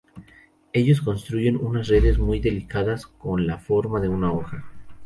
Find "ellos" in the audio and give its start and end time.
0.73-0.99